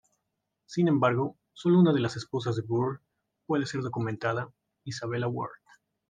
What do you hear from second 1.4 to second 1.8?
solo